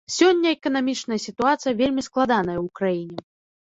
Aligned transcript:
Сёння 0.13 0.53
эканамічная 0.57 1.19
сітуацыя 1.27 1.77
вельмі 1.85 2.09
складаная 2.09 2.59
ў 2.67 2.77
краіне. 2.81 3.19